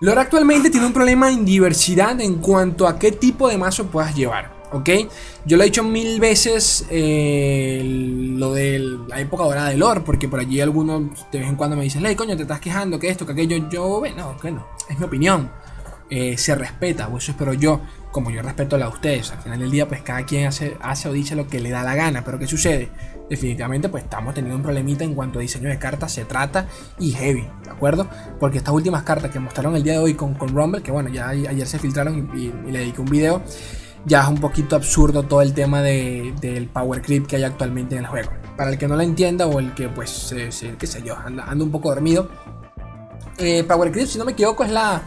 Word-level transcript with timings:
Lore 0.00 0.20
actualmente 0.20 0.70
tiene 0.70 0.86
un 0.86 0.92
problema 0.92 1.30
en 1.30 1.44
diversidad 1.44 2.20
en 2.20 2.36
cuanto 2.36 2.86
a 2.86 2.98
qué 2.98 3.12
tipo 3.12 3.48
de 3.48 3.58
mazo 3.58 3.86
puedas 3.86 4.14
llevar. 4.14 4.52
¿ok? 4.72 4.90
Yo 5.46 5.56
lo 5.56 5.62
he 5.62 5.66
dicho 5.66 5.84
mil 5.84 6.18
veces 6.18 6.86
eh, 6.90 7.80
lo 8.36 8.52
de 8.52 8.80
la 9.08 9.20
época 9.20 9.44
dorada 9.44 9.68
de 9.68 9.76
lore, 9.76 10.00
porque 10.00 10.28
por 10.28 10.40
allí 10.40 10.60
algunos 10.60 11.30
de 11.30 11.38
vez 11.38 11.48
en 11.48 11.56
cuando 11.56 11.76
me 11.76 11.84
dicen, 11.84 12.02
Ley, 12.02 12.16
coño, 12.16 12.36
te 12.36 12.42
estás 12.42 12.60
quejando, 12.60 12.98
que 12.98 13.08
esto, 13.08 13.24
que 13.24 13.32
aquello. 13.32 13.68
Yo, 13.70 14.00
bueno, 14.00 14.36
que 14.40 14.50
no, 14.50 14.66
es 14.88 14.98
mi 14.98 15.04
opinión. 15.04 15.50
Eh, 16.10 16.36
se 16.36 16.54
respeta, 16.54 17.08
o 17.08 17.18
eso 17.18 17.32
espero 17.32 17.54
yo, 17.54 17.80
como 18.14 18.30
yo 18.30 18.42
respeto 18.42 18.78
la 18.78 18.86
de 18.86 18.92
ustedes. 18.92 19.32
Al 19.32 19.38
final 19.38 19.58
del 19.58 19.72
día, 19.72 19.88
pues 19.88 20.02
cada 20.02 20.24
quien 20.24 20.46
hace, 20.46 20.76
hace 20.80 21.08
o 21.08 21.12
dice 21.12 21.34
lo 21.34 21.48
que 21.48 21.58
le 21.58 21.70
da 21.70 21.82
la 21.82 21.96
gana, 21.96 22.22
pero 22.24 22.38
¿qué 22.38 22.46
sucede? 22.46 22.88
Definitivamente, 23.28 23.88
pues 23.88 24.04
estamos 24.04 24.34
teniendo 24.34 24.56
un 24.56 24.62
problemita 24.62 25.02
en 25.02 25.16
cuanto 25.16 25.40
a 25.40 25.42
diseño 25.42 25.68
de 25.68 25.80
cartas 25.80 26.12
se 26.12 26.24
trata 26.24 26.68
y 27.00 27.10
heavy, 27.10 27.44
¿de 27.64 27.70
acuerdo? 27.70 28.08
Porque 28.38 28.58
estas 28.58 28.72
últimas 28.72 29.02
cartas 29.02 29.32
que 29.32 29.40
mostraron 29.40 29.74
el 29.74 29.82
día 29.82 29.94
de 29.94 29.98
hoy 29.98 30.14
con, 30.14 30.34
con 30.34 30.50
Rumble, 30.50 30.80
que 30.80 30.92
bueno, 30.92 31.08
ya 31.08 31.30
ayer 31.30 31.66
se 31.66 31.80
filtraron 31.80 32.30
y, 32.38 32.52
le 32.70 32.78
dediqué 32.78 33.00
un 33.00 33.08
video, 33.08 33.42
ya 34.04 34.22
es 34.22 34.28
un 34.28 34.38
poquito 34.38 34.76
absurdo 34.76 35.24
todo 35.24 35.42
el 35.42 35.52
tema 35.52 35.82
del 35.82 36.70
power 36.72 37.02
creep 37.02 37.26
que 37.26 37.34
hay 37.34 37.42
actualmente 37.42 37.96
en 37.96 38.02
el 38.02 38.06
juego. 38.06 38.30
Para 38.56 38.70
el 38.70 38.78
que 38.78 38.86
no 38.86 38.94
lo 38.94 39.02
entienda 39.02 39.48
o 39.48 39.58
el 39.58 39.74
que, 39.74 39.88
pues, 39.88 40.32
qué 40.78 40.86
sé 40.86 41.02
yo, 41.02 41.16
anda, 41.16 41.52
un 41.52 41.72
poco 41.72 41.88
dormido. 41.88 42.28
Eh, 43.38 43.64
power 43.64 43.90
creep, 43.90 44.06
si 44.06 44.18
no 44.18 44.24
me 44.24 44.30
equivoco, 44.30 44.62
es 44.62 44.70
la 44.70 45.02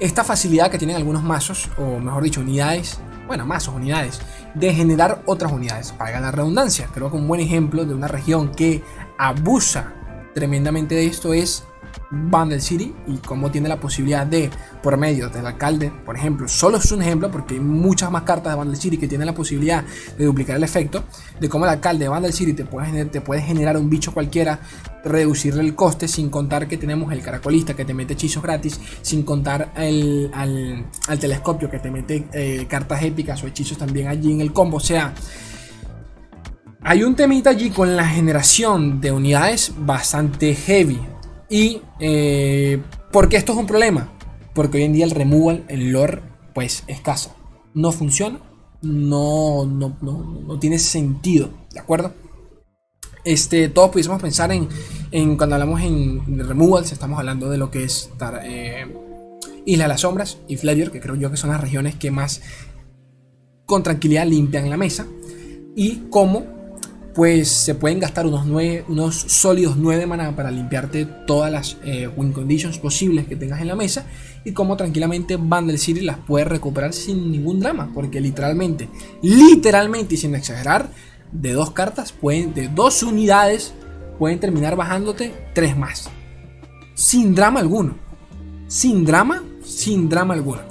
esta 0.00 0.24
facilidad 0.24 0.70
que 0.70 0.78
tienen 0.78 0.96
algunos 0.96 1.22
mazos, 1.22 1.68
o 1.78 1.98
mejor 1.98 2.22
dicho, 2.22 2.40
unidades, 2.40 2.98
bueno, 3.26 3.46
mazos, 3.46 3.74
unidades, 3.74 4.20
de 4.54 4.74
generar 4.74 5.22
otras 5.26 5.52
unidades, 5.52 5.92
para 5.92 6.18
la 6.20 6.32
redundancia. 6.32 6.88
Creo 6.92 7.10
que 7.10 7.16
un 7.16 7.28
buen 7.28 7.40
ejemplo 7.40 7.84
de 7.84 7.94
una 7.94 8.08
región 8.08 8.50
que 8.50 8.82
abusa 9.18 9.92
tremendamente 10.34 10.94
de 10.94 11.06
esto 11.06 11.32
es 11.32 11.64
Bundle 12.10 12.60
City 12.60 12.94
y 13.06 13.18
cómo 13.18 13.50
tiene 13.50 13.68
la 13.68 13.78
posibilidad 13.78 14.26
de, 14.26 14.50
por 14.82 14.96
medio 14.96 15.28
del 15.28 15.46
alcalde, 15.46 15.92
por 16.04 16.16
ejemplo, 16.16 16.48
solo 16.48 16.78
es 16.78 16.90
un 16.92 17.02
ejemplo 17.02 17.30
porque 17.30 17.54
hay 17.54 17.60
muchas 17.60 18.10
más 18.10 18.22
cartas 18.22 18.52
de 18.52 18.58
Bundle 18.58 18.76
City 18.76 18.98
que 18.98 19.06
tienen 19.06 19.26
la 19.26 19.34
posibilidad 19.34 19.84
de 20.18 20.24
duplicar 20.24 20.56
el 20.56 20.64
efecto, 20.64 21.04
de 21.38 21.48
cómo 21.48 21.64
el 21.64 21.70
alcalde 21.70 22.04
de 22.04 22.08
Bundle 22.08 22.32
City 22.32 22.52
te 22.52 22.64
puede, 22.64 23.42
generar 23.42 23.76
un 23.76 23.88
bicho 23.88 24.12
cualquiera, 24.12 24.60
reducirle 25.04 25.62
el 25.62 25.74
coste, 25.74 26.08
sin 26.08 26.30
contar 26.30 26.66
que 26.68 26.76
tenemos 26.76 27.12
el 27.12 27.22
caracolista 27.22 27.74
que 27.74 27.84
te 27.84 27.94
mete 27.94 28.14
hechizos 28.14 28.42
gratis, 28.42 28.80
sin 29.02 29.22
contar 29.22 29.72
el, 29.76 30.30
al, 30.34 31.18
telescopio 31.18 31.70
que 31.70 31.78
te 31.78 31.90
mete 31.90 32.28
eh, 32.32 32.66
cartas 32.68 33.02
épicas 33.02 33.42
o 33.42 33.46
hechizos 33.46 33.78
también 33.78 34.08
allí 34.08 34.32
en 34.32 34.40
el 34.40 34.52
combo, 34.52 34.78
o 34.78 34.80
sea... 34.80 35.14
Hay 36.82 37.02
un 37.02 37.14
temita 37.14 37.50
allí 37.50 37.68
con 37.68 37.94
la 37.94 38.06
generación 38.06 39.02
de 39.02 39.12
unidades 39.12 39.70
bastante 39.76 40.54
heavy. 40.54 40.98
Y 41.50 41.82
eh, 41.98 42.80
¿por 43.10 43.28
qué 43.28 43.36
esto 43.36 43.52
es 43.52 43.58
un 43.58 43.66
problema? 43.66 44.12
Porque 44.54 44.78
hoy 44.78 44.84
en 44.84 44.92
día 44.92 45.04
el 45.04 45.10
removal, 45.10 45.64
el 45.68 45.90
lore, 45.90 46.22
pues 46.54 46.84
escasa. 46.86 47.34
No 47.74 47.90
funciona, 47.90 48.40
no, 48.82 49.66
no, 49.66 49.96
no, 50.00 50.58
tiene 50.60 50.78
sentido, 50.78 51.50
¿de 51.72 51.80
acuerdo? 51.80 52.14
Este, 53.24 53.68
todos 53.68 53.90
pudiésemos 53.90 54.22
pensar 54.22 54.50
en, 54.52 54.68
en 55.10 55.36
cuando 55.36 55.56
hablamos 55.56 55.82
en 55.82 56.38
removals, 56.48 56.92
estamos 56.92 57.18
hablando 57.18 57.50
de 57.50 57.58
lo 57.58 57.70
que 57.70 57.84
es 57.84 58.10
eh, 58.44 58.86
Isla 59.66 59.84
de 59.84 59.88
las 59.88 60.00
Sombras 60.00 60.38
y 60.48 60.56
Flavier, 60.56 60.90
que 60.90 61.00
creo 61.00 61.16
yo 61.16 61.30
que 61.30 61.36
son 61.36 61.50
las 61.50 61.60
regiones 61.60 61.96
que 61.96 62.10
más 62.10 62.40
con 63.66 63.82
tranquilidad 63.82 64.26
limpian 64.26 64.70
la 64.70 64.76
mesa. 64.76 65.06
Y 65.76 66.02
cómo 66.10 66.59
pues 67.14 67.48
se 67.48 67.74
pueden 67.74 67.98
gastar 67.98 68.26
unos, 68.26 68.46
unos 68.88 69.16
sólidos 69.16 69.76
9 69.76 70.06
maná 70.06 70.34
para 70.36 70.50
limpiarte 70.50 71.06
todas 71.26 71.50
las 71.50 71.76
eh, 71.84 72.08
win 72.08 72.32
conditions 72.32 72.78
posibles 72.78 73.26
que 73.26 73.36
tengas 73.36 73.60
en 73.60 73.68
la 73.68 73.74
mesa 73.74 74.06
y 74.44 74.52
como 74.52 74.76
tranquilamente 74.76 75.36
Bundle 75.36 75.78
City 75.78 76.00
las 76.00 76.18
puedes 76.18 76.48
recuperar 76.48 76.92
sin 76.92 77.30
ningún 77.30 77.60
drama, 77.60 77.90
porque 77.92 78.20
literalmente, 78.20 78.88
literalmente 79.22 80.14
y 80.14 80.18
sin 80.18 80.34
exagerar, 80.34 80.90
de 81.32 81.52
dos 81.52 81.70
cartas, 81.72 82.12
pueden, 82.12 82.54
de 82.54 82.68
dos 82.68 83.02
unidades, 83.02 83.72
pueden 84.18 84.40
terminar 84.40 84.76
bajándote 84.76 85.32
tres 85.54 85.76
más. 85.76 86.10
Sin 86.94 87.34
drama 87.34 87.60
alguno. 87.60 87.96
Sin 88.66 89.04
drama, 89.04 89.42
sin 89.64 90.08
drama 90.08 90.34
alguno. 90.34 90.62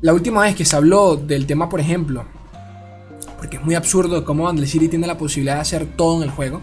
La 0.00 0.12
última 0.12 0.42
vez 0.42 0.56
que 0.56 0.64
se 0.64 0.76
habló 0.76 1.16
del 1.16 1.46
tema, 1.46 1.68
por 1.68 1.80
ejemplo, 1.80 2.24
porque 3.42 3.56
es 3.56 3.64
muy 3.64 3.74
absurdo 3.74 4.24
cómo 4.24 4.44
Bundle 4.44 4.68
City 4.68 4.86
tiene 4.86 5.04
la 5.04 5.18
posibilidad 5.18 5.56
de 5.56 5.62
hacer 5.62 5.84
todo 5.84 6.18
en 6.18 6.28
el 6.28 6.30
juego. 6.30 6.62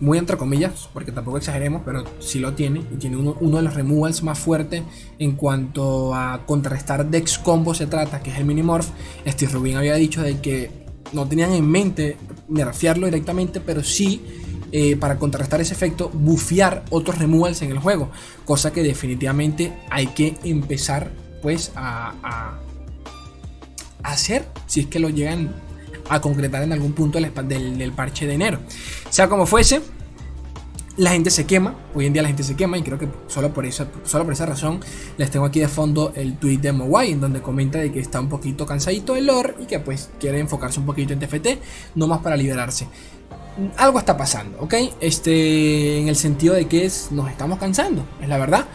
Muy 0.00 0.18
entre 0.18 0.36
comillas, 0.36 0.86
porque 0.92 1.12
tampoco 1.12 1.38
exageremos, 1.38 1.80
pero 1.82 2.04
sí 2.18 2.38
lo 2.40 2.52
tiene. 2.52 2.82
Y 2.92 2.96
tiene 2.96 3.16
uno, 3.16 3.56
de 3.56 3.62
los 3.62 3.72
removals 3.72 4.22
más 4.22 4.38
fuertes 4.38 4.82
en 5.18 5.32
cuanto 5.32 6.14
a 6.14 6.44
contrarrestar 6.44 7.08
Dex 7.08 7.38
Combo 7.38 7.72
se 7.72 7.86
trata, 7.86 8.22
que 8.22 8.32
es 8.32 8.36
el 8.36 8.44
Minimorph. 8.44 8.86
Steve 9.26 9.50
Rubin 9.50 9.78
había 9.78 9.94
dicho 9.94 10.20
de 10.20 10.42
que 10.42 10.70
no 11.14 11.26
tenían 11.26 11.52
en 11.52 11.66
mente 11.66 12.18
nerfearlo 12.50 13.06
directamente, 13.06 13.62
pero 13.62 13.82
sí 13.82 14.20
eh, 14.72 14.96
para 14.96 15.18
contrarrestar 15.18 15.62
ese 15.62 15.72
efecto, 15.72 16.10
bufear 16.12 16.84
otros 16.90 17.16
removals 17.16 17.62
en 17.62 17.70
el 17.70 17.78
juego. 17.78 18.10
Cosa 18.44 18.74
que 18.74 18.82
definitivamente 18.82 19.72
hay 19.88 20.08
que 20.08 20.36
empezar 20.44 21.12
pues 21.40 21.72
a 21.76 22.58
hacer 24.02 24.46
si 24.66 24.80
es 24.80 24.86
que 24.86 24.98
lo 24.98 25.08
llegan 25.08 25.69
a 26.10 26.20
concretar 26.20 26.62
en 26.62 26.72
algún 26.72 26.92
punto 26.92 27.18
del, 27.18 27.78
del, 27.78 27.92
parche 27.92 28.26
de 28.26 28.34
enero. 28.34 28.58
Sea 29.08 29.28
como 29.28 29.46
fuese, 29.46 29.80
la 30.96 31.10
gente 31.10 31.30
se 31.30 31.46
quema, 31.46 31.76
hoy 31.94 32.06
en 32.06 32.12
día 32.12 32.20
la 32.20 32.28
gente 32.28 32.42
se 32.42 32.56
quema 32.56 32.76
y 32.76 32.82
creo 32.82 32.98
que 32.98 33.08
solo 33.28 33.54
por 33.54 33.64
esa, 33.64 33.86
solo 34.04 34.24
por 34.24 34.32
esa 34.32 34.44
razón 34.44 34.80
les 35.16 35.30
tengo 35.30 35.46
aquí 35.46 35.60
de 35.60 35.68
fondo 35.68 36.12
el 36.16 36.36
tweet 36.36 36.58
de 36.58 36.72
Mowai 36.72 37.12
en 37.12 37.20
donde 37.20 37.40
comenta 37.40 37.78
de 37.78 37.92
que 37.92 38.00
está 38.00 38.20
un 38.20 38.28
poquito 38.28 38.66
cansadito 38.66 39.14
del 39.14 39.26
lore 39.26 39.54
y 39.60 39.66
que 39.66 39.78
pues 39.78 40.10
quiere 40.18 40.40
enfocarse 40.40 40.80
un 40.80 40.86
poquito 40.86 41.12
en 41.12 41.20
TFT, 41.20 41.46
no 41.94 42.08
más 42.08 42.18
para 42.18 42.36
liberarse. 42.36 42.88
Algo 43.76 44.00
está 44.00 44.16
pasando, 44.16 44.58
¿ok? 44.60 44.74
Este, 45.00 46.00
en 46.00 46.08
el 46.08 46.16
sentido 46.16 46.54
de 46.54 46.66
que 46.66 46.90
nos 47.12 47.30
estamos 47.30 47.58
cansando, 47.58 48.04
es 48.20 48.28
la 48.28 48.38
verdad. 48.38 48.66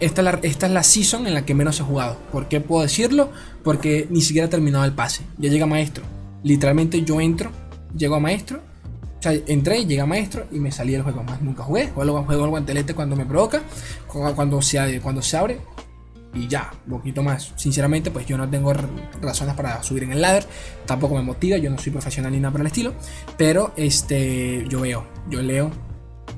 Esta 0.00 0.20
es 0.20 0.24
la, 0.24 0.40
esta 0.42 0.66
es 0.66 0.72
la 0.72 0.82
season 0.82 1.28
en 1.28 1.34
la 1.34 1.44
que 1.44 1.54
menos 1.54 1.78
he 1.78 1.84
jugado. 1.84 2.16
¿Por 2.32 2.48
qué 2.48 2.60
puedo 2.60 2.82
decirlo? 2.82 3.30
Porque 3.62 4.08
ni 4.10 4.20
siquiera 4.20 4.46
he 4.46 4.50
terminado 4.50 4.84
el 4.84 4.92
pase. 4.92 5.22
Ya 5.38 5.48
llega 5.48 5.64
maestro. 5.66 6.02
Literalmente 6.42 7.02
yo 7.02 7.20
entro, 7.20 7.50
llego 7.96 8.16
a 8.16 8.20
maestro, 8.20 8.60
o 9.18 9.22
sea, 9.22 9.32
entré, 9.46 9.86
llegué 9.86 10.00
a 10.00 10.06
maestro 10.06 10.46
y 10.50 10.58
me 10.58 10.72
salí 10.72 10.92
del 10.92 11.02
juego. 11.02 11.22
Más 11.22 11.40
nunca 11.42 11.62
jugué, 11.62 11.88
juego, 11.88 12.24
juego 12.24 12.44
el 12.44 12.50
guantelete 12.50 12.94
cuando 12.94 13.14
me 13.14 13.24
provoca, 13.24 13.62
cuando 14.08 14.60
se, 14.60 15.00
cuando 15.00 15.22
se 15.22 15.36
abre 15.36 15.60
y 16.34 16.48
ya, 16.48 16.72
un 16.86 16.98
poquito 16.98 17.22
más. 17.22 17.52
Sinceramente, 17.56 18.10
pues 18.10 18.26
yo 18.26 18.36
no 18.36 18.48
tengo 18.48 18.72
razones 19.20 19.54
para 19.54 19.82
subir 19.82 20.04
en 20.04 20.12
el 20.12 20.20
ladder, 20.20 20.46
tampoco 20.86 21.14
me 21.14 21.22
motiva, 21.22 21.56
yo 21.58 21.70
no 21.70 21.78
soy 21.78 21.92
profesional 21.92 22.32
ni 22.32 22.40
nada 22.40 22.52
por 22.52 22.60
el 22.60 22.66
estilo, 22.66 22.94
pero 23.36 23.72
este, 23.76 24.64
yo 24.68 24.80
veo, 24.80 25.06
yo 25.28 25.42
leo, 25.42 25.70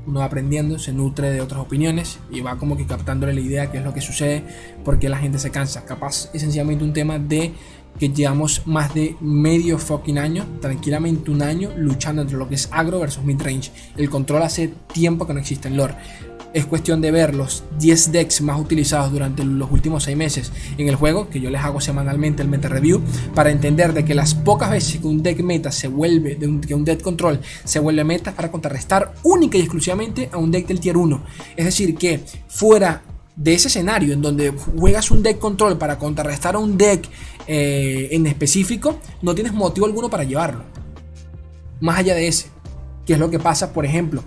uno 0.06 0.20
va 0.20 0.26
aprendiendo, 0.26 0.78
se 0.78 0.92
nutre 0.92 1.30
de 1.30 1.40
otras 1.40 1.60
opiniones 1.60 2.18
y 2.30 2.40
va 2.40 2.56
como 2.56 2.76
que 2.76 2.86
captándole 2.86 3.34
la 3.34 3.40
idea 3.40 3.70
qué 3.70 3.78
es 3.78 3.84
lo 3.84 3.94
que 3.94 4.00
sucede, 4.00 4.42
porque 4.84 5.08
la 5.08 5.18
gente 5.18 5.38
se 5.38 5.50
cansa. 5.50 5.84
Capaz 5.84 6.30
es 6.32 6.42
sencillamente 6.42 6.84
un 6.84 6.92
tema 6.92 7.18
de 7.18 7.52
que 7.98 8.08
llevamos 8.08 8.66
más 8.66 8.92
de 8.94 9.16
medio 9.20 9.78
fucking 9.78 10.18
año, 10.18 10.46
tranquilamente 10.60 11.30
un 11.30 11.42
año, 11.42 11.70
luchando 11.76 12.22
entre 12.22 12.36
lo 12.36 12.48
que 12.48 12.56
es 12.56 12.68
agro 12.72 12.98
versus 12.98 13.24
midrange. 13.24 13.70
El 13.96 14.10
control 14.10 14.42
hace 14.42 14.72
tiempo 14.92 15.26
que 15.26 15.34
no 15.34 15.40
existe 15.40 15.68
en 15.68 15.76
lore. 15.76 15.94
Es 16.54 16.66
cuestión 16.66 17.00
de 17.00 17.10
ver 17.10 17.34
los 17.34 17.64
10 17.80 18.12
decks 18.12 18.40
más 18.40 18.60
utilizados 18.60 19.10
durante 19.10 19.44
los 19.44 19.72
últimos 19.72 20.04
6 20.04 20.16
meses 20.16 20.52
en 20.78 20.88
el 20.88 20.94
juego, 20.94 21.28
que 21.28 21.40
yo 21.40 21.50
les 21.50 21.60
hago 21.60 21.80
semanalmente 21.80 22.42
el 22.42 22.48
meta 22.48 22.68
review, 22.68 23.02
para 23.34 23.50
entender 23.50 23.92
de 23.92 24.04
que 24.04 24.14
las 24.14 24.36
pocas 24.36 24.70
veces 24.70 25.00
que 25.00 25.06
un 25.08 25.20
deck 25.20 25.40
meta 25.42 25.72
se 25.72 25.88
vuelve, 25.88 26.38
que 26.38 26.74
un 26.74 26.84
deck 26.84 27.02
control 27.02 27.40
se 27.64 27.80
vuelve 27.80 28.04
meta 28.04 28.30
para 28.32 28.52
contrarrestar 28.52 29.14
única 29.24 29.58
y 29.58 29.62
exclusivamente 29.62 30.30
a 30.32 30.38
un 30.38 30.52
deck 30.52 30.68
del 30.68 30.78
tier 30.78 30.96
1. 30.96 31.24
Es 31.56 31.64
decir, 31.64 31.96
que 31.96 32.20
fuera 32.46 33.02
de 33.34 33.54
ese 33.54 33.66
escenario 33.66 34.12
en 34.12 34.22
donde 34.22 34.50
juegas 34.50 35.10
un 35.10 35.24
deck 35.24 35.40
control 35.40 35.76
para 35.76 35.98
contrarrestar 35.98 36.54
a 36.54 36.58
un 36.58 36.78
deck 36.78 37.08
eh, 37.48 38.10
en 38.12 38.28
específico, 38.28 39.00
no 39.22 39.34
tienes 39.34 39.52
motivo 39.52 39.86
alguno 39.86 40.08
para 40.08 40.22
llevarlo. 40.22 40.62
Más 41.80 41.98
allá 41.98 42.14
de 42.14 42.28
ese, 42.28 42.46
que 43.04 43.14
es 43.14 43.18
lo 43.18 43.28
que 43.28 43.40
pasa, 43.40 43.72
por 43.72 43.84
ejemplo, 43.84 44.22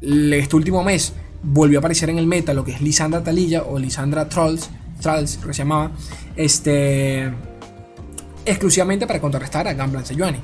este 0.00 0.56
último 0.56 0.82
mes 0.82 1.12
volvió 1.42 1.78
a 1.78 1.80
aparecer 1.80 2.10
en 2.10 2.18
el 2.18 2.26
meta 2.26 2.54
lo 2.54 2.64
que 2.64 2.72
es 2.72 2.80
Lisandra 2.80 3.22
Talilla 3.22 3.62
o 3.62 3.78
Lisandra 3.78 4.28
Trolls, 4.28 4.70
Trolls 5.00 5.36
que 5.38 5.52
se 5.52 5.62
llamaba, 5.62 5.92
este, 6.36 7.30
exclusivamente 8.44 9.06
para 9.06 9.20
contrarrestar 9.20 9.68
a 9.68 9.74
Gamblan 9.74 10.06
Sejuani. 10.06 10.38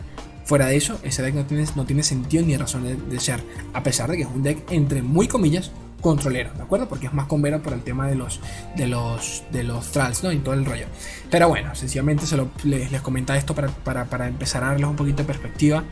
Fuera 0.44 0.66
de 0.66 0.76
eso, 0.76 0.98
ese 1.02 1.22
deck 1.22 1.34
no 1.34 1.46
tiene, 1.46 1.64
no 1.76 1.84
tiene 1.84 2.02
sentido 2.02 2.44
ni 2.44 2.56
razón 2.56 2.84
de, 3.08 3.20
ser, 3.20 3.42
a 3.72 3.82
pesar 3.82 4.10
de 4.10 4.16
que 4.16 4.22
es 4.24 4.28
un 4.28 4.42
deck 4.42 4.70
entre 4.70 5.02
muy 5.02 5.28
comillas 5.28 5.70
controlero, 6.00 6.50
¿de 6.54 6.62
acuerdo? 6.62 6.88
Porque 6.88 7.06
es 7.06 7.14
más 7.14 7.26
convero 7.28 7.62
por 7.62 7.72
el 7.72 7.82
tema 7.82 8.08
de 8.08 8.16
los 8.16 8.40
de 8.76 8.88
los 8.88 9.44
de 9.52 9.62
los 9.62 9.92
trals, 9.92 10.24
¿no? 10.24 10.32
Y 10.32 10.38
todo 10.38 10.54
el 10.54 10.64
rollo. 10.64 10.86
Pero 11.30 11.48
bueno, 11.48 11.76
sencillamente 11.76 12.26
se 12.26 12.36
les, 12.64 12.90
les 12.90 13.00
comenta 13.00 13.36
esto 13.36 13.54
para, 13.54 13.68
para, 13.68 14.26
empezar 14.26 14.64
a 14.64 14.68
darles 14.72 14.88
un 14.88 14.96
poquito 14.96 15.18
de 15.18 15.24
perspectiva. 15.24 15.84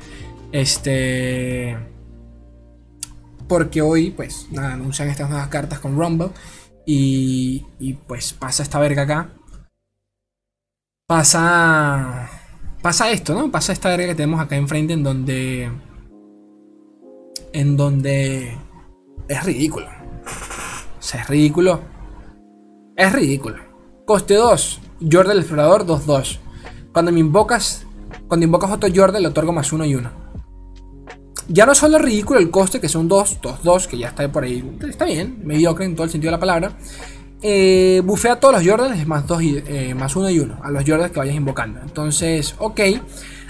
Este 0.51 1.77
porque 3.51 3.83
hoy, 3.83 4.13
pues, 4.13 4.47
nada, 4.53 4.75
anuncian 4.75 5.09
estas 5.09 5.29
nuevas 5.29 5.49
cartas 5.49 5.81
con 5.81 5.99
Rumble. 5.99 6.31
Y, 6.87 7.67
y 7.81 7.95
pues 7.95 8.33
pasa 8.33 8.63
esta 8.63 8.79
verga 8.79 9.03
acá. 9.03 9.33
Pasa... 11.09 12.31
Pasa 12.81 13.11
esto, 13.11 13.35
¿no? 13.35 13.51
Pasa 13.51 13.73
esta 13.73 13.89
verga 13.89 14.07
que 14.07 14.15
tenemos 14.15 14.41
acá 14.41 14.55
enfrente 14.55 14.93
en 14.93 15.03
donde... 15.03 15.69
En 17.53 17.77
donde... 17.77 18.57
Es 19.27 19.43
ridículo. 19.43 19.87
O 19.87 21.03
sea, 21.03 21.23
es 21.23 21.29
ridículo. 21.29 21.81
Es 22.95 23.13
ridículo. 23.13 23.57
Coste 24.07 24.35
2. 24.35 24.81
Jordan 25.11 25.33
el 25.33 25.39
explorador 25.41 25.85
2-2. 25.87 26.39
Cuando 26.93 27.11
me 27.11 27.19
invocas. 27.19 27.85
Cuando 28.29 28.47
invocas 28.47 28.71
otro 28.71 28.89
Jordan 28.95 29.23
le 29.23 29.29
otorgo 29.29 29.53
más 29.53 29.73
1 29.73 29.87
y 29.87 29.97
1. 29.97 30.20
Ya 31.53 31.67
no 31.67 31.73
es 31.73 31.79
solo 31.79 31.99
ridículo 31.99 32.39
el 32.39 32.49
coste, 32.49 32.81
que 32.81 32.89
son 32.89 33.09
2, 33.09 33.39
2, 33.43 33.63
2, 33.65 33.89
que 33.89 33.99
ya 33.99 34.09
está 34.09 34.31
por 34.31 34.45
ahí. 34.45 34.65
Está 34.89 35.05
bien, 35.05 35.41
mediocre 35.43 35.85
en 35.85 35.97
todo 35.97 36.05
el 36.05 36.11
sentido 36.11 36.31
de 36.31 36.37
la 36.37 36.41
palabra. 36.41 36.73
Eh, 37.43 38.03
bufea 38.05 38.35
a 38.35 38.37
todos 38.41 38.55
los 38.55 38.65
Jordans 38.65 39.05
más 39.05 39.27
2 39.27 39.43
y, 39.43 39.65
eh, 39.67 39.95
más 39.97 40.15
1 40.15 40.31
y 40.31 40.39
1. 40.39 40.61
A 40.63 40.71
los 40.71 40.85
Jordans 40.87 41.11
que 41.11 41.19
vayas 41.19 41.35
invocando. 41.35 41.81
Entonces, 41.81 42.55
ok. 42.59 42.81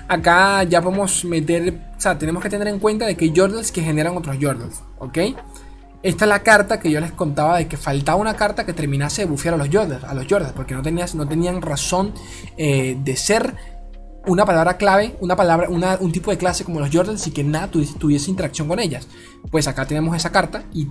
Acá 0.08 0.62
ya 0.62 0.80
podemos 0.80 1.26
meter. 1.26 1.78
O 1.94 2.00
sea, 2.00 2.16
tenemos 2.16 2.42
que 2.42 2.48
tener 2.48 2.68
en 2.68 2.78
cuenta 2.78 3.04
de 3.04 3.16
que 3.16 3.26
hay 3.26 3.34
Jordans 3.36 3.70
que 3.70 3.82
generan 3.82 4.16
otros 4.16 4.38
Jordans. 4.40 4.82
Ok. 4.98 5.18
Esta 6.02 6.24
es 6.24 6.28
la 6.30 6.42
carta 6.42 6.80
que 6.80 6.90
yo 6.90 7.00
les 7.00 7.12
contaba 7.12 7.58
de 7.58 7.68
que 7.68 7.76
faltaba 7.76 8.16
una 8.16 8.32
carta 8.32 8.64
que 8.64 8.72
terminase 8.72 9.22
de 9.22 9.28
bufear 9.28 9.56
a 9.56 9.58
los 9.58 9.68
Jordans, 9.68 10.04
a 10.04 10.14
los 10.14 10.26
Jordans 10.26 10.54
porque 10.54 10.72
no, 10.72 10.80
tenías, 10.80 11.14
no 11.14 11.28
tenían 11.28 11.60
razón 11.60 12.14
eh, 12.56 12.96
de 13.04 13.16
ser 13.16 13.54
una 14.26 14.44
palabra 14.44 14.76
clave, 14.76 15.16
una 15.20 15.34
palabra, 15.34 15.68
un 15.68 16.12
tipo 16.12 16.30
de 16.30 16.38
clase 16.38 16.64
como 16.64 16.78
los 16.78 16.90
Jordans 16.92 17.26
y 17.26 17.30
que 17.30 17.42
nada 17.42 17.70
tuviese, 17.70 18.30
interacción 18.30 18.68
con 18.68 18.78
ellas. 18.78 19.08
Pues 19.50 19.66
acá 19.66 19.86
tenemos 19.86 20.14
esa 20.14 20.30
carta 20.30 20.64
y, 20.74 20.88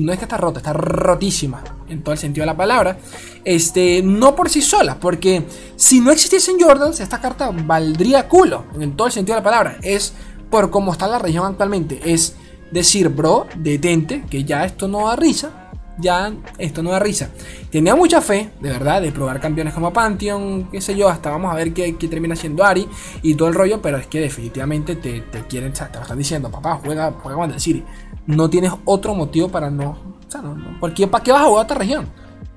no 0.00 0.12
es 0.12 0.18
que 0.18 0.24
está 0.24 0.36
rota, 0.36 0.60
está 0.60 0.72
rotísima 0.72 1.62
en 1.88 2.02
todo 2.02 2.12
el 2.12 2.18
sentido 2.18 2.42
de 2.42 2.46
la 2.46 2.56
palabra. 2.56 2.98
Este, 3.44 4.02
no 4.02 4.36
por 4.36 4.48
sí 4.48 4.62
sola, 4.62 4.98
porque 5.00 5.44
si 5.76 6.00
no 6.00 6.12
existiesen 6.12 6.60
Jordans, 6.60 7.00
esta 7.00 7.20
carta 7.20 7.50
valdría 7.50 8.28
culo 8.28 8.66
en 8.78 8.96
todo 8.96 9.08
el 9.08 9.12
sentido 9.12 9.34
de 9.34 9.40
la 9.40 9.44
palabra. 9.44 9.78
Es 9.82 10.14
por 10.48 10.70
cómo 10.70 10.92
está 10.92 11.08
la 11.08 11.18
región 11.18 11.46
actualmente. 11.46 12.00
Es 12.04 12.36
decir, 12.70 13.08
bro, 13.08 13.46
detente, 13.56 14.24
que 14.30 14.44
ya 14.44 14.64
esto 14.64 14.86
no 14.86 15.08
da 15.08 15.16
risa. 15.16 15.59
Ya 16.00 16.32
esto 16.58 16.82
no 16.82 16.90
da 16.90 16.98
risa. 16.98 17.30
Tenía 17.70 17.94
mucha 17.94 18.20
fe, 18.20 18.50
de 18.60 18.70
verdad, 18.70 19.02
de 19.02 19.12
probar 19.12 19.40
campeones 19.40 19.74
como 19.74 19.92
Pantheon, 19.92 20.68
qué 20.70 20.80
sé 20.80 20.96
yo, 20.96 21.08
hasta 21.08 21.30
vamos 21.30 21.52
a 21.52 21.56
ver 21.56 21.72
qué, 21.72 21.92
termina 21.92 22.34
siendo 22.36 22.64
Ari 22.64 22.88
y 23.22 23.34
todo 23.34 23.48
el 23.48 23.54
rollo, 23.54 23.82
pero 23.82 23.98
es 23.98 24.06
que 24.06 24.20
definitivamente 24.20 24.96
te, 24.96 25.22
quieren, 25.48 25.72
o 25.72 25.76
sea, 25.76 25.88
te 25.88 25.98
lo 25.98 26.02
están 26.02 26.18
diciendo, 26.18 26.50
papá, 26.50 26.80
juega, 26.82 27.12
juega 27.22 27.38
Vandal 27.38 27.60
City. 27.60 27.84
No 28.26 28.48
tienes 28.48 28.72
otro 28.84 29.14
motivo 29.14 29.48
para 29.48 29.70
no. 29.70 29.90
O 30.26 30.30
sea, 30.30 30.42
no, 30.42 30.78
¿para 30.80 30.94
qué 30.94 31.06
vas 31.06 31.42
a 31.42 31.44
jugar 31.44 31.44
a 31.44 31.64
otra 31.64 31.78
región? 31.78 32.06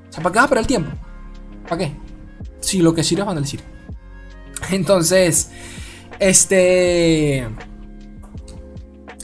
O 0.10 0.14
sea, 0.14 0.24
¿para 0.24 0.34
qué 0.34 0.40
vas 0.40 0.46
a 0.46 0.50
perder 0.50 0.62
el 0.62 0.68
tiempo? 0.68 0.92
¿Para 1.64 1.78
qué? 1.78 1.96
Si 2.60 2.82
lo 2.82 2.94
que 2.94 3.04
sirve 3.04 3.22
es 3.22 3.28
Vandal 3.28 3.48
City. 3.48 3.64
Entonces, 4.72 5.52
este 6.20 7.48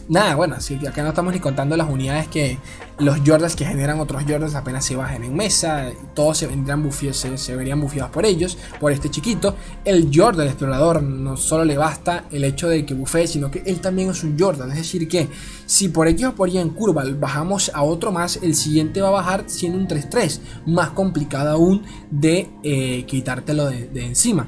nada, 0.09 0.35
bueno, 0.35 0.59
si 0.59 0.75
acá 0.87 1.03
no 1.03 1.09
estamos 1.09 1.33
ni 1.33 1.39
contando 1.39 1.77
las 1.77 1.87
unidades 1.87 2.27
que 2.27 2.57
los 2.97 3.19
Jordans 3.25 3.55
que 3.55 3.63
generan 3.63 3.99
otros 3.99 4.23
Jordans 4.27 4.55
apenas 4.55 4.83
se 4.83 4.95
bajen 4.95 5.23
en 5.23 5.35
mesa, 5.35 5.91
todos 6.15 6.39
se 6.39 6.47
bufiados, 6.47 7.25
se, 7.35 7.55
verían 7.55 7.79
bufiados 7.79 8.11
por 8.11 8.25
ellos, 8.25 8.57
por 8.79 8.91
este 8.91 9.09
chiquito. 9.09 9.55
El 9.85 10.09
Jordan, 10.13 10.41
el 10.41 10.47
explorador, 10.49 11.01
no 11.03 11.37
solo 11.37 11.63
le 11.63 11.77
basta 11.77 12.25
el 12.31 12.43
hecho 12.43 12.67
de 12.67 12.85
que 12.85 12.95
bufee, 12.95 13.27
sino 13.27 13.51
que 13.51 13.61
él 13.65 13.79
también 13.79 14.09
es 14.09 14.23
un 14.23 14.37
Jordan. 14.37 14.69
Es 14.71 14.77
decir, 14.77 15.07
que 15.07 15.29
si 15.65 15.89
por 15.89 16.07
X 16.07 16.25
o 16.25 16.35
por 16.35 16.49
en 16.49 16.69
curva 16.69 17.03
bajamos 17.17 17.71
a 17.73 17.83
otro 17.83 18.11
más, 18.11 18.39
el 18.41 18.55
siguiente 18.55 19.01
va 19.01 19.09
a 19.09 19.11
bajar 19.11 19.43
siendo 19.45 19.77
un 19.77 19.87
3-3, 19.87 20.39
más 20.65 20.89
complicado 20.89 21.51
aún 21.51 21.83
de 22.09 22.49
eh, 22.63 23.05
quitártelo 23.05 23.67
de 23.67 24.05
encima. 24.05 24.47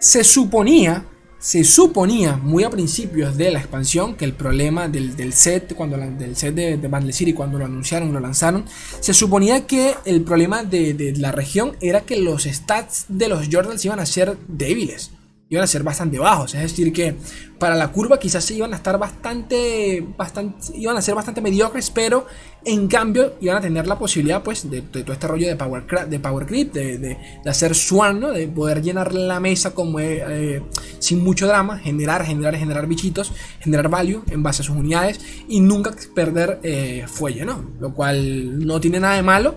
Se 0.00 0.24
suponía 0.24 1.06
se 1.44 1.62
suponía 1.62 2.38
muy 2.38 2.64
a 2.64 2.70
principios 2.70 3.36
de 3.36 3.50
la 3.50 3.58
expansión 3.58 4.14
que 4.14 4.24
el 4.24 4.32
problema 4.32 4.88
del, 4.88 5.34
set, 5.34 5.74
cuando 5.74 5.98
del 5.98 6.36
set 6.36 6.54
de, 6.54 6.78
de 6.78 7.12
City, 7.12 7.34
cuando 7.34 7.58
lo 7.58 7.66
anunciaron, 7.66 8.14
lo 8.14 8.18
lanzaron, 8.18 8.64
se 9.00 9.12
suponía 9.12 9.66
que 9.66 9.94
el 10.06 10.22
problema 10.22 10.64
de, 10.64 10.94
de 10.94 11.14
la 11.18 11.32
región 11.32 11.76
era 11.82 12.00
que 12.00 12.16
los 12.18 12.44
stats 12.44 13.04
de 13.08 13.28
los 13.28 13.46
Jordans 13.52 13.84
iban 13.84 14.00
a 14.00 14.06
ser 14.06 14.38
débiles 14.48 15.10
iban 15.54 15.64
a 15.64 15.68
ser 15.68 15.82
bastante 15.82 16.18
bajos. 16.18 16.54
Es 16.54 16.62
decir, 16.62 16.92
que 16.92 17.16
para 17.58 17.74
la 17.74 17.88
curva 17.92 18.18
quizás 18.18 18.50
iban 18.50 18.72
a 18.72 18.76
estar 18.76 18.98
bastante, 18.98 20.04
bastante, 20.16 20.76
iban 20.76 20.96
a 20.96 21.02
ser 21.02 21.14
bastante 21.14 21.40
mediocres, 21.40 21.90
pero 21.90 22.26
en 22.64 22.88
cambio 22.88 23.34
iban 23.40 23.56
a 23.58 23.60
tener 23.60 23.86
la 23.86 23.98
posibilidad, 23.98 24.42
pues, 24.42 24.70
de, 24.70 24.82
todo 24.82 25.12
este 25.12 25.26
rollo 25.26 25.46
de 25.46 25.56
power, 25.56 25.86
de 26.08 26.18
power 26.18 26.46
creep, 26.46 26.72
de, 26.72 27.16
hacer 27.46 27.74
swan, 27.74 28.20
¿no? 28.20 28.32
De 28.32 28.48
poder 28.48 28.82
llenar 28.82 29.14
la 29.14 29.40
mesa 29.40 29.74
como 29.74 30.00
eh, 30.00 30.62
sin 30.98 31.22
mucho 31.22 31.46
drama, 31.46 31.78
generar, 31.78 32.24
generar, 32.24 32.56
generar 32.56 32.86
bichitos, 32.86 33.32
generar 33.60 33.88
value 33.88 34.22
en 34.30 34.42
base 34.42 34.62
a 34.62 34.64
sus 34.64 34.76
unidades 34.76 35.20
y 35.48 35.60
nunca 35.60 35.94
perder 36.14 36.60
eh, 36.62 37.04
fuelle. 37.06 37.44
Lo 37.44 37.92
cual 37.92 38.66
no 38.66 38.80
tiene 38.80 39.00
nada 39.00 39.14
de 39.14 39.22
malo, 39.22 39.56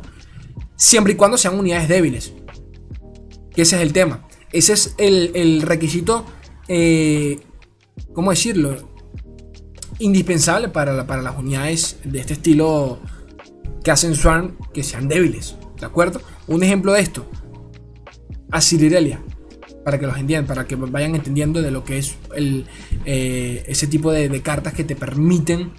siempre 0.76 1.14
y 1.14 1.16
cuando 1.16 1.38
sean 1.38 1.58
unidades 1.58 1.88
débiles. 1.88 2.34
Que 3.52 3.64
ese 3.64 3.78
es 3.78 3.82
el 3.82 3.94
tema. 3.94 4.27
Ese 4.52 4.74
es 4.74 4.96
el, 4.98 5.62
requisito, 5.62 6.26
eh, 6.68 7.40
¿cómo 8.14 8.32
decirlo? 8.32 8.78
Indispensable 10.00 10.70
para, 10.70 11.06
para 11.06 11.22
las 11.22 11.38
unidades 11.38 11.98
de 12.04 12.20
este 12.20 12.34
estilo 12.34 13.00
que 13.84 13.92
hacen 13.92 14.16
Swarm 14.16 14.58
que 14.74 14.84
sean 14.84 15.08
débiles. 15.08 15.56
¿De 15.80 15.86
acuerdo? 15.86 16.22
Un 16.48 16.64
ejemplo 16.64 16.94
de 16.94 17.02
esto. 17.02 17.30
Asirirelia. 18.52 19.22
Para 19.84 20.00
que 20.00 20.06
los 20.06 20.18
entiendan, 20.18 20.48
para 20.48 20.68
que 20.68 20.76
vayan 20.76 21.16
entendiendo 21.16 21.62
de 21.62 21.72
lo 21.72 21.84
que 21.84 21.98
es 21.98 22.16
el, 22.36 22.66
eh, 23.06 23.64
ese 23.68 23.88
tipo 23.88 24.12
de, 24.12 24.28
de, 24.28 24.42
cartas 24.42 24.74
que 24.74 24.84
te 24.84 24.96
permiten 24.96 25.72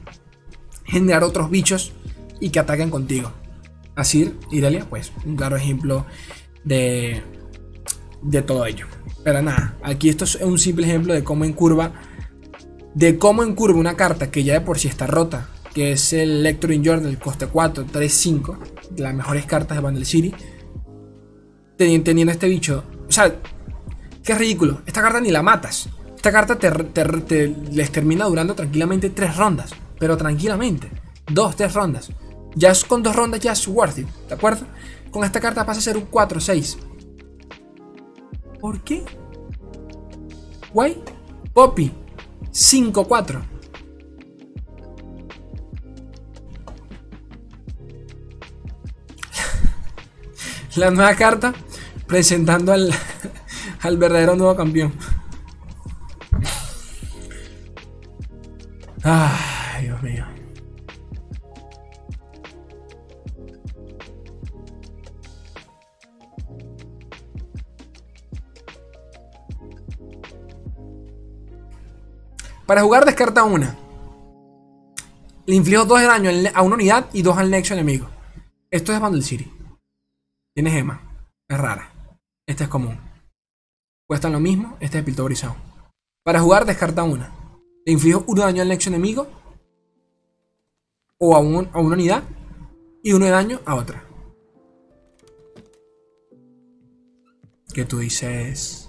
generar 0.85 1.25
otros 1.25 1.51
bichos 1.51 1.93
y 2.41 2.49
que 2.49 2.59
ataquen 2.59 2.89
contigo. 2.89 3.33
Asir, 3.95 4.35
Irelia, 4.51 4.87
pues 4.89 5.13
un 5.27 5.37
claro 5.37 5.57
ejemplo 5.57 6.07
de, 6.65 7.23
de 8.23 8.43
todo 8.43 8.67
ello. 8.67 8.87
Pero 9.25 9.43
nada, 9.43 9.77
aquí 9.83 10.09
esto 10.09 10.25
es 10.25 10.37
un 10.37 10.59
simple 10.59 10.87
ejemplo 10.87 11.15
de 11.15 11.25
cómo 11.25 11.45
en 11.45 11.53
curva, 11.53 11.93
de 12.95 13.19
cómo 13.19 13.43
en 13.43 13.55
curva 13.55 13.79
una 13.79 13.97
carta 13.97 14.31
que 14.31 14.45
ya 14.45 14.55
de 14.55 14.61
por 14.61 14.79
sí 14.79 14.89
está 14.89 15.07
rota, 15.07 15.49
que 15.75 15.93
es 15.93 16.13
el 16.13 16.43
Lecturing 16.43 16.83
del 16.83 17.19
coste 17.19 17.47
4, 17.47 17.87
3, 17.93 18.13
5, 18.13 18.59
de 18.91 19.03
las 19.03 19.15
mejores 19.15 19.47
cartas 19.47 19.77
de 19.77 19.83
Bundle 19.83 20.05
City, 20.05 20.35
teniendo 21.77 22.33
este 22.33 22.49
bicho, 22.49 22.85
o 23.09 23.13
sea, 23.13 23.35
que 24.25 24.35
ridículo, 24.35 24.83
esta 24.87 25.01
carta 25.01 25.21
ni 25.21 25.31
la 25.31 25.43
matas. 25.43 25.89
Esta 26.17 26.33
carta 26.33 26.59
te, 26.59 27.55
les 27.71 27.93
termina 27.93 28.25
durando 28.25 28.55
tranquilamente 28.55 29.11
3 29.11 29.37
rondas, 29.37 29.71
pero 29.99 30.17
tranquilamente, 30.17 30.91
2, 31.33 31.57
3 31.57 31.75
rondas. 31.75 32.11
Ya 32.57 32.73
con 32.89 33.03
dos 33.05 33.15
rondas 33.15 33.41
ya 33.41 33.53
es 33.53 33.69
worth 33.69 33.99
it, 33.99 34.09
¿de 34.29 34.35
acuerdo? 34.35 34.67
Con 35.11 35.23
esta 35.25 35.39
carta 35.41 35.65
pasa 35.65 35.79
a 35.79 35.83
ser 35.83 35.97
un 35.97 36.07
4, 36.07 36.41
6. 36.41 36.79
¿Por 38.61 38.83
qué? 38.83 39.05
Guay. 40.73 41.03
Poppy. 41.53 41.93
5-4. 42.53 43.43
La 50.77 50.91
nueva 50.91 51.15
carta 51.15 51.55
presentando 52.07 52.73
al, 52.73 52.93
al 53.81 53.97
verdadero 53.97 54.35
nuevo 54.37 54.57
campeón. 54.57 54.93
Para 72.69 72.83
jugar 72.83 73.07
descarta 73.07 73.45
una. 73.45 73.79
Le 75.47 75.55
inflijo 75.55 75.87
2 75.87 76.01
de 76.01 76.07
daño 76.07 76.31
a 76.53 76.61
una 76.61 76.75
unidad 76.75 77.09
y 77.15 77.23
2 77.23 77.39
al 77.39 77.51
nexo 77.51 77.73
enemigo. 77.73 78.11
Esto 78.71 78.93
es 78.93 79.01
Bundle 79.01 79.23
City. 79.23 79.51
Tiene 80.55 80.71
gema. 80.71 81.01
Es 81.49 81.57
rara. 81.57 81.91
Esta 82.47 82.65
es 82.65 82.69
común. 82.69 83.01
Cuestan 84.07 84.33
lo 84.33 84.41
mismo. 84.41 84.77
Este 84.81 84.99
es 84.99 85.05
Piltover 85.05 85.35
Para 86.23 86.41
jugar 86.41 86.67
descarta 86.67 87.05
una. 87.05 87.33
Le 87.87 87.93
inflijo 87.93 88.25
1 88.27 88.39
de 88.39 88.47
daño 88.47 88.61
al 88.61 88.69
nexo 88.69 88.91
enemigo. 88.91 89.27
O 91.17 91.37
a, 91.37 91.39
a 91.39 91.41
una 91.41 91.71
unidad. 91.73 92.23
Y 93.03 93.15
1 93.15 93.25
de 93.25 93.31
daño 93.31 93.61
a 93.65 93.77
otra. 93.77 94.05
Que 97.73 97.87
tú 97.87 98.01
dices 98.01 98.88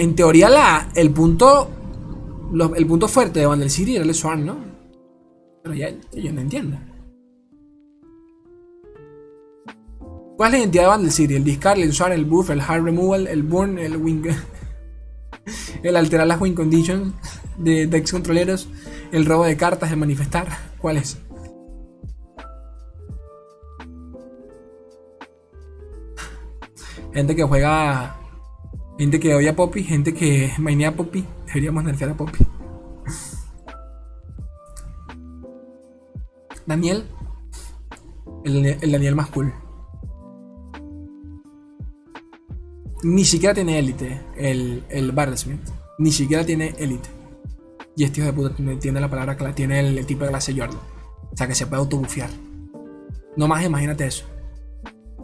en 0.00 0.14
teoría, 0.14 0.48
la, 0.48 0.88
el 0.94 1.10
punto. 1.10 1.70
Lo, 2.52 2.74
el 2.74 2.86
punto 2.86 3.06
fuerte 3.06 3.40
de 3.40 3.46
Vandal 3.46 3.70
City 3.70 3.96
era 3.96 4.04
el 4.04 4.14
Swarm, 4.14 4.44
¿no? 4.44 4.56
Pero 5.62 5.74
ya 5.74 5.90
yo 6.12 6.32
no 6.32 6.40
entiendo. 6.40 6.78
¿Cuál 10.36 10.48
es 10.48 10.52
la 10.52 10.58
identidad 10.58 10.84
de 10.84 10.88
Vandal 10.88 11.12
City? 11.12 11.34
El 11.34 11.44
discard, 11.44 11.78
el 11.78 11.92
Swarm, 11.92 12.12
el 12.14 12.24
buff, 12.24 12.50
el 12.50 12.60
hard 12.60 12.82
removal, 12.82 13.26
el 13.26 13.42
burn, 13.42 13.78
el 13.78 13.96
wing. 13.98 14.24
el 15.82 15.96
alterar 15.96 16.26
las 16.26 16.40
win 16.40 16.54
conditions 16.54 17.14
de 17.58 17.86
decks 17.86 18.10
controleros, 18.10 18.68
el 19.12 19.26
robo 19.26 19.44
de 19.44 19.56
cartas, 19.56 19.92
el 19.92 19.98
manifestar. 19.98 20.48
¿Cuál 20.78 20.96
es? 20.96 21.18
Gente 27.12 27.36
que 27.36 27.42
juega 27.42 28.19
Gente 29.00 29.18
que 29.18 29.34
odia 29.34 29.52
a 29.52 29.56
Poppy, 29.56 29.82
gente 29.82 30.12
que 30.12 30.52
mainea 30.58 30.90
a 30.90 30.92
Poppy. 30.92 31.24
Deberíamos 31.46 31.84
nerfear 31.84 32.10
a 32.10 32.16
Poppy. 32.18 32.46
Daniel. 36.66 37.06
El, 38.44 38.66
el 38.66 38.92
Daniel 38.92 39.16
más 39.16 39.28
cool. 39.28 39.54
Ni 43.02 43.24
siquiera 43.24 43.54
tiene 43.54 43.78
élite 43.78 44.20
el, 44.36 44.84
el 44.90 45.38
Smith. 45.38 45.62
Ni 45.98 46.12
siquiera 46.12 46.44
tiene 46.44 46.74
élite. 46.76 47.08
Y 47.96 48.04
este 48.04 48.20
hijo 48.20 48.26
de 48.26 48.34
puta 48.34 48.54
tiene 48.78 49.00
la 49.00 49.08
palabra 49.08 49.34
que 49.34 49.50
tiene 49.54 49.80
el, 49.80 50.04
tipo 50.04 50.24
de 50.24 50.30
clase 50.30 50.52
Jordan. 50.52 50.78
O 51.32 51.36
sea 51.38 51.48
que 51.48 51.54
se 51.54 51.66
puede 51.66 51.80
autobufiar. 51.80 52.28
No 53.34 53.48
más 53.48 53.64
imagínate 53.64 54.06
eso. 54.06 54.26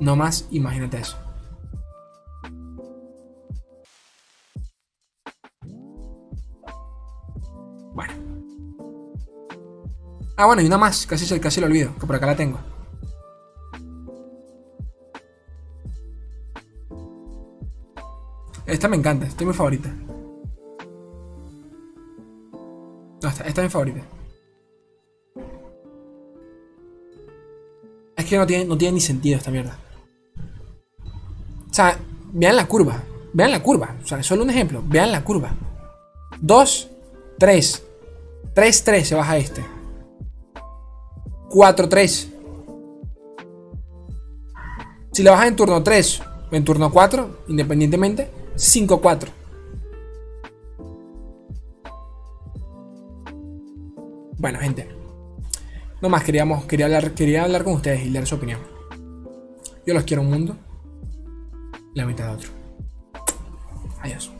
No 0.01 0.17
más 0.17 0.49
imagínate 0.51 0.97
eso. 0.97 1.26
Ah, 10.37 10.47
bueno, 10.47 10.63
y 10.63 10.67
una 10.67 10.79
más. 10.79 11.07
Casi, 11.07 11.41
casi 11.41 11.61
lo 11.61 11.67
olvido. 11.67 11.95
Que 11.99 12.07
por 12.07 12.17
acá 12.17 12.27
la 12.27 12.37
tengo. 12.37 12.59
Esta 18.67 18.89
me 18.89 18.97
encanta, 18.97 19.27
esta 19.27 19.45
es 19.45 19.49
mi 19.49 19.55
favorita. 19.55 19.89
No, 23.23 23.29
esta, 23.29 23.45
es 23.47 23.57
mi 23.57 23.69
favorita. 23.69 24.01
Es 28.17 28.25
que 28.25 28.37
no 28.37 28.47
tiene, 28.47 28.65
no 28.65 28.77
tiene 28.77 28.95
ni 28.95 29.01
sentido 29.01 29.39
esta 29.39 29.53
mierda. 29.53 29.79
O 31.71 31.75
sea, 31.75 31.97
vean 32.33 32.57
la 32.57 32.67
curva. 32.67 33.03
Vean 33.33 33.53
la 33.53 33.63
curva. 33.63 33.95
O 34.03 34.07
sea, 34.07 34.23
solo 34.23 34.43
un 34.43 34.51
ejemplo. 34.51 34.83
Vean 34.85 35.13
la 35.13 35.23
curva. 35.23 35.53
2, 36.41 36.91
3. 37.39 37.83
3, 38.53 38.85
3 38.85 39.09
se 39.09 39.15
baja 39.15 39.37
este. 39.37 39.76
4, 41.57 41.89
3. 41.89 42.33
Si 45.11 45.23
le 45.23 45.31
bajas 45.31 45.49
en 45.49 45.57
turno 45.57 45.83
3 45.83 46.21
o 46.53 46.55
en 46.55 46.65
turno 46.65 46.93
4, 46.93 47.45
independientemente, 47.49 48.31
5-4. 48.57 49.29
Bueno, 54.37 54.59
gente. 54.59 54.87
No 56.03 56.11
más 56.11 56.25
queríamos, 56.25 56.67
quería 56.67 56.85
hablar, 56.85 57.15
quería 57.15 57.45
hablar 57.45 57.65
con 57.65 57.73
ustedes 57.73 58.05
y 58.05 58.11
leer 58.11 58.27
su 58.27 58.35
opinión. 58.35 58.61
Yo 59.87 59.95
los 59.95 60.05
quiero 60.05 60.21
un 60.21 60.29
mundo, 60.29 60.57
la 61.95 62.05
mitad 62.05 62.27
de 62.27 62.33
otro. 62.35 62.51
Adiós. 64.03 64.36